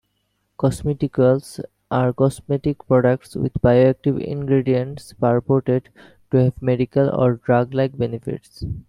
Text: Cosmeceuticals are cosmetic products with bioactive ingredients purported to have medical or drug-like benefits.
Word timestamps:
Cosmeceuticals 0.57 1.59
are 1.91 2.11
cosmetic 2.11 2.87
products 2.87 3.35
with 3.35 3.53
bioactive 3.61 4.19
ingredients 4.19 5.13
purported 5.13 5.89
to 6.31 6.45
have 6.45 6.59
medical 6.59 7.07
or 7.11 7.33
drug-like 7.35 7.95
benefits. 7.95 8.63